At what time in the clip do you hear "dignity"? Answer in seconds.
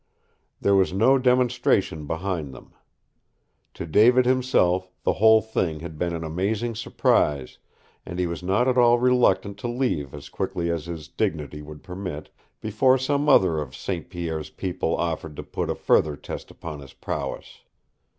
11.07-11.61